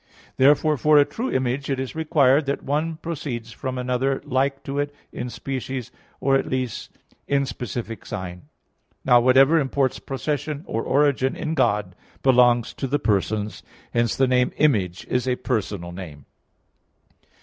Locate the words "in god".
11.35-11.93